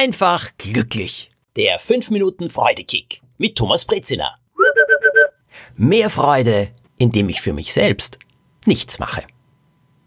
[0.00, 1.30] einfach glücklich.
[1.56, 4.34] Der 5 Minuten Freudekick mit Thomas Brezina.
[5.76, 8.18] Mehr Freude, indem ich für mich selbst
[8.64, 9.24] nichts mache.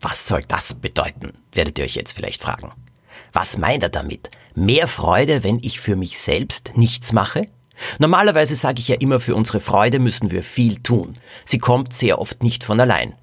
[0.02, 2.72] Was soll das bedeuten, werdet ihr euch jetzt vielleicht fragen.
[3.34, 4.30] Was meint er damit?
[4.56, 7.48] Mehr Freude, wenn ich für mich selbst nichts mache?
[8.00, 11.20] Normalerweise sage ich ja immer, für unsere Freude müssen wir viel tun.
[11.46, 13.16] Sie kommt sehr oft nicht von allein.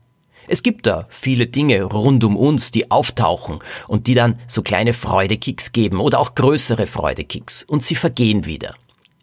[0.53, 4.95] Es gibt da viele Dinge rund um uns, die auftauchen und die dann so kleine
[4.95, 8.75] Freudekicks geben oder auch größere Freudekicks und sie vergehen wieder.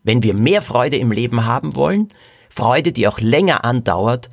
[0.05, 2.07] Wenn wir mehr Freude im Leben haben wollen,
[2.47, 4.29] Freude, die auch länger andauert,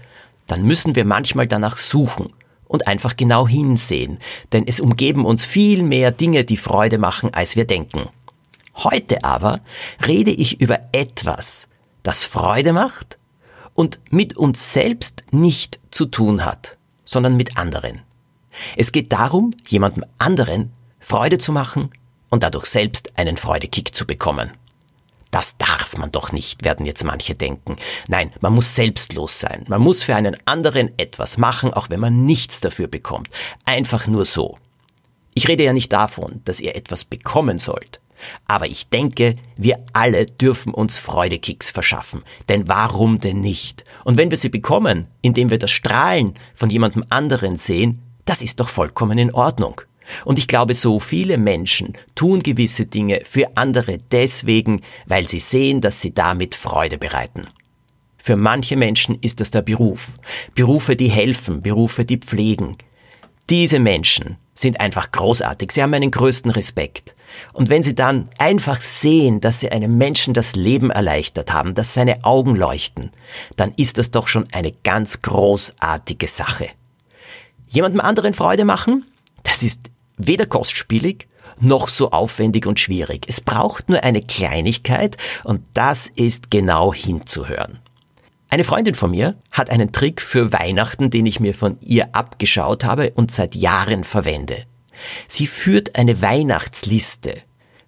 [0.46, 2.30] dann müssen wir manchmal danach suchen
[2.66, 4.20] und einfach genau hinsehen,
[4.52, 8.08] denn es umgeben uns viel mehr Dinge, die Freude machen, als wir denken.
[8.76, 9.62] Heute aber
[10.06, 11.66] rede ich über etwas,
[12.04, 13.18] das Freude macht
[13.74, 18.02] und mit uns selbst nicht zu tun hat sondern mit anderen.
[18.76, 21.90] Es geht darum, jemandem anderen Freude zu machen
[22.30, 24.52] und dadurch selbst einen Freudekick zu bekommen.
[25.30, 27.76] Das darf man doch nicht, werden jetzt manche denken.
[28.06, 29.64] Nein, man muss selbstlos sein.
[29.66, 33.28] Man muss für einen anderen etwas machen, auch wenn man nichts dafür bekommt.
[33.64, 34.58] Einfach nur so.
[35.34, 38.00] Ich rede ja nicht davon, dass ihr etwas bekommen sollt.
[38.46, 42.22] Aber ich denke, wir alle dürfen uns Freudekicks verschaffen.
[42.48, 43.84] Denn warum denn nicht?
[44.04, 48.60] Und wenn wir sie bekommen, indem wir das Strahlen von jemandem anderen sehen, das ist
[48.60, 49.80] doch vollkommen in Ordnung.
[50.24, 55.80] Und ich glaube, so viele Menschen tun gewisse Dinge für andere deswegen, weil sie sehen,
[55.80, 57.46] dass sie damit Freude bereiten.
[58.18, 60.12] Für manche Menschen ist das der Beruf.
[60.54, 62.76] Berufe, die helfen, Berufe, die pflegen.
[63.50, 65.72] Diese Menschen sind einfach großartig.
[65.72, 67.14] Sie haben meinen größten Respekt.
[67.52, 71.94] Und wenn Sie dann einfach sehen, dass Sie einem Menschen das Leben erleichtert haben, dass
[71.94, 73.10] seine Augen leuchten,
[73.56, 76.68] dann ist das doch schon eine ganz großartige Sache.
[77.68, 79.04] Jemandem anderen Freude machen,
[79.42, 81.28] das ist weder kostspielig
[81.60, 83.24] noch so aufwendig und schwierig.
[83.28, 87.78] Es braucht nur eine Kleinigkeit und das ist genau hinzuhören.
[88.50, 92.84] Eine Freundin von mir hat einen Trick für Weihnachten, den ich mir von ihr abgeschaut
[92.84, 94.66] habe und seit Jahren verwende.
[95.28, 97.42] Sie führt eine Weihnachtsliste.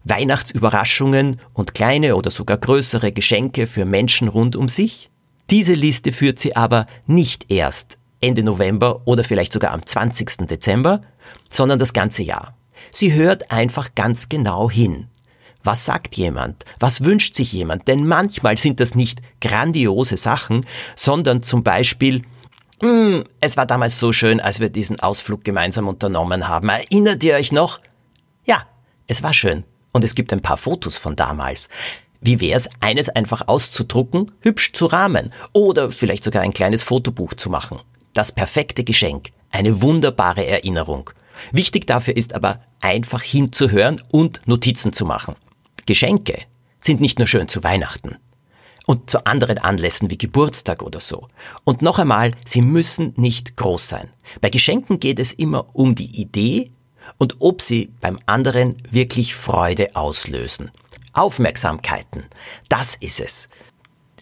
[0.04, 5.10] Weihnachtsüberraschungen und kleine oder sogar größere Geschenke für Menschen rund um sich.
[5.50, 10.46] Diese Liste führt sie aber nicht erst Ende November oder vielleicht sogar am 20.
[10.46, 11.00] Dezember,
[11.48, 12.56] sondern das ganze Jahr.
[12.90, 15.08] Sie hört einfach ganz genau hin.
[15.62, 16.64] Was sagt jemand?
[16.78, 17.88] Was wünscht sich jemand?
[17.88, 20.64] Denn manchmal sind das nicht grandiose Sachen,
[20.94, 22.22] sondern zum Beispiel
[22.80, 26.68] es war damals so schön, als wir diesen Ausflug gemeinsam unternommen haben.
[26.68, 27.80] Erinnert ihr euch noch?
[28.44, 28.66] Ja,
[29.06, 29.64] es war schön.
[29.92, 31.70] Und es gibt ein paar Fotos von damals.
[32.20, 37.48] Wie wär's, eines einfach auszudrucken, hübsch zu rahmen oder vielleicht sogar ein kleines Fotobuch zu
[37.48, 37.80] machen?
[38.12, 41.10] Das perfekte Geschenk, eine wunderbare Erinnerung.
[41.52, 45.36] Wichtig dafür ist aber einfach hinzuhören und Notizen zu machen.
[45.86, 46.42] Geschenke
[46.80, 48.16] sind nicht nur schön zu Weihnachten
[48.86, 51.28] und zu anderen Anlässen wie Geburtstag oder so.
[51.64, 54.08] Und noch einmal, sie müssen nicht groß sein.
[54.40, 56.70] Bei Geschenken geht es immer um die Idee
[57.18, 60.70] und ob sie beim anderen wirklich Freude auslösen.
[61.12, 62.24] Aufmerksamkeiten,
[62.68, 63.48] das ist es.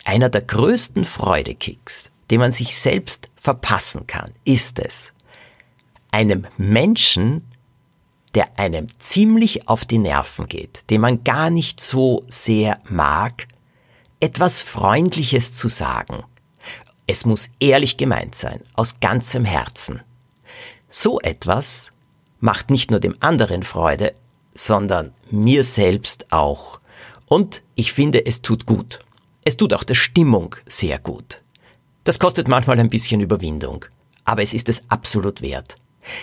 [0.04, 5.12] Einer der größten Freudekicks, den man sich selbst verpassen kann, ist es,
[6.10, 7.50] einem Menschen,
[8.34, 13.48] der einem ziemlich auf die Nerven geht, den man gar nicht so sehr mag,
[14.20, 16.24] etwas Freundliches zu sagen.
[17.06, 20.00] Es muss ehrlich gemeint sein, aus ganzem Herzen.
[20.88, 21.92] So etwas
[22.40, 24.14] macht nicht nur dem anderen Freude,
[24.54, 26.80] sondern mir selbst auch.
[27.26, 29.00] Und ich finde, es tut gut.
[29.44, 31.42] Es tut auch der Stimmung sehr gut.
[32.04, 33.84] Das kostet manchmal ein bisschen Überwindung,
[34.24, 35.76] aber es ist es absolut wert.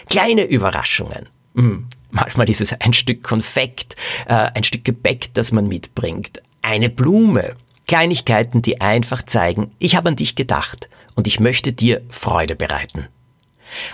[0.09, 1.27] Kleine Überraschungen.
[1.55, 3.95] Hm, manchmal ist es ein Stück Konfekt,
[4.27, 7.55] äh, ein Stück Gebäck, das man mitbringt, eine Blume,
[7.91, 13.09] Kleinigkeiten, die einfach zeigen, ich habe an dich gedacht und ich möchte dir Freude bereiten.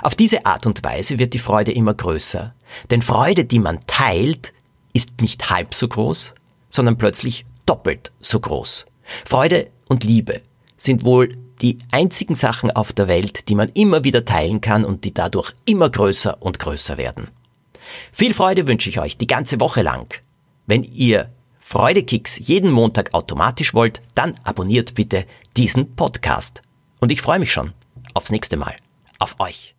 [0.04, 2.54] Auf diese Art und Weise wird die Freude immer größer,
[2.92, 4.54] denn Freude, die man teilt,
[4.94, 6.36] ist nicht halb so groß,
[6.70, 8.86] sondern plötzlich doppelt so groß.
[9.26, 10.42] Freude und Liebe
[10.76, 11.30] sind wohl
[11.64, 15.56] die einzigen Sachen auf der Welt, die man immer wieder teilen kann und die dadurch
[15.66, 17.30] immer größer und größer werden.
[18.12, 20.14] Viel Freude wünsche ich euch die ganze Woche lang.
[20.68, 21.32] Wenn ihr
[21.70, 25.26] Freudekicks jeden Montag automatisch wollt, dann abonniert bitte
[25.58, 26.62] diesen Podcast.
[27.02, 27.74] Und ich freue mich schon
[28.14, 28.78] aufs nächste Mal.
[29.20, 29.76] Auf euch.